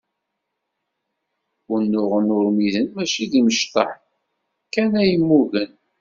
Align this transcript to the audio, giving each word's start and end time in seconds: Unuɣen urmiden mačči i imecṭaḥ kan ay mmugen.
Unuɣen 1.73 2.27
urmiden 2.37 2.87
mačči 2.95 3.23
i 3.25 3.29
imecṭaḥ 3.39 3.89
kan 4.73 4.91
ay 5.01 5.11
mmugen. 5.21 5.71